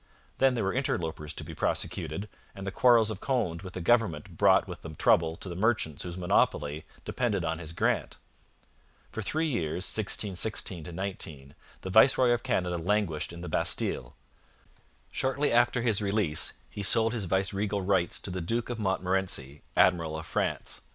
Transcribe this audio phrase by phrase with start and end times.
[0.39, 4.35] Then there were interlopers to be prosecuted, and the quarrels of Conde with the government
[4.35, 8.17] brought with them trouble to the merchants whose monopoly depended on his grant.
[9.11, 14.15] For three years (1616 19) the viceroy of Canada languished in the Bastille.
[15.11, 20.17] Shortly after his release he sold his viceregal rights to the Duke of Montmorency, Admiral
[20.17, 20.81] of France.